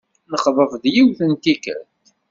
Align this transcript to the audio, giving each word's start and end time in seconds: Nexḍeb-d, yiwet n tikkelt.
Nexḍeb-d, 0.31 0.83
yiwet 0.93 1.19
n 1.25 1.31
tikkelt. 1.43 1.91